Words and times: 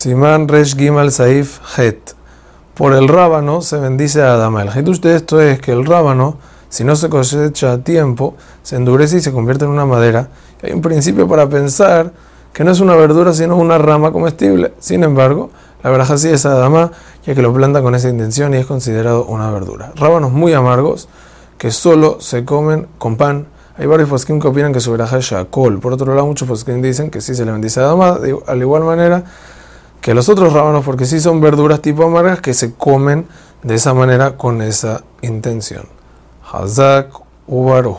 Simán 0.00 0.46
Resh 0.46 0.76
Gimal 0.76 1.10
Saif 1.10 1.58
Het. 1.76 2.14
Por 2.74 2.94
el 2.94 3.08
rábano 3.08 3.62
se 3.62 3.78
bendice 3.78 4.22
a 4.22 4.34
Adama. 4.34 4.62
El 4.62 4.68
hitush 4.68 5.00
de 5.00 5.16
esto 5.16 5.40
es 5.40 5.60
que 5.60 5.72
el 5.72 5.84
rábano, 5.84 6.36
si 6.68 6.84
no 6.84 6.94
se 6.94 7.08
cosecha 7.08 7.72
a 7.72 7.78
tiempo, 7.78 8.36
se 8.62 8.76
endurece 8.76 9.16
y 9.16 9.20
se 9.20 9.32
convierte 9.32 9.64
en 9.64 9.72
una 9.72 9.86
madera. 9.86 10.28
hay 10.62 10.70
un 10.70 10.82
principio 10.82 11.26
para 11.26 11.48
pensar 11.48 12.12
que 12.52 12.62
no 12.62 12.70
es 12.70 12.78
una 12.78 12.94
verdura, 12.94 13.32
sino 13.32 13.56
una 13.56 13.76
rama 13.76 14.12
comestible. 14.12 14.72
Sin 14.78 15.02
embargo, 15.02 15.50
la 15.82 15.90
verdad 15.90 16.16
sí 16.16 16.28
es 16.28 16.46
Adama, 16.46 16.92
ya 17.26 17.34
que 17.34 17.42
lo 17.42 17.52
planta 17.52 17.82
con 17.82 17.96
esa 17.96 18.08
intención 18.08 18.54
y 18.54 18.58
es 18.58 18.66
considerado 18.66 19.24
una 19.24 19.50
verdura. 19.50 19.90
Rábanos 19.96 20.30
muy 20.30 20.52
amargos 20.52 21.08
que 21.58 21.72
solo 21.72 22.20
se 22.20 22.44
comen 22.44 22.86
con 22.98 23.16
pan. 23.16 23.48
Hay 23.76 23.86
varios 23.86 24.08
poskim 24.08 24.38
que 24.38 24.46
opinan 24.46 24.72
que 24.72 24.78
su 24.78 24.92
veraja 24.92 25.18
es 25.18 25.24
Shakol. 25.24 25.80
Por 25.80 25.92
otro 25.92 26.14
lado, 26.14 26.28
muchos 26.28 26.46
poskim 26.46 26.80
dicen 26.82 27.10
que 27.10 27.20
sí 27.20 27.34
se 27.34 27.44
le 27.44 27.50
bendice 27.50 27.80
a 27.80 27.86
Adama. 27.86 28.12
De 28.20 28.38
al 28.46 28.60
igual 28.60 28.84
manera, 28.84 29.24
que 30.08 30.14
los 30.14 30.30
otros 30.30 30.54
rábanos, 30.54 30.86
porque 30.86 31.04
sí 31.04 31.20
son 31.20 31.38
verduras 31.42 31.82
tipo 31.82 32.02
amargas 32.02 32.40
que 32.40 32.54
se 32.54 32.72
comen 32.72 33.26
de 33.62 33.74
esa 33.74 33.92
manera 33.92 34.38
con 34.38 34.62
esa 34.62 35.04
intención. 35.20 35.84
Hazak 36.50 37.10
Ubaruj. 37.46 37.98